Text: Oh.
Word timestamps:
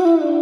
Oh. 0.00 0.37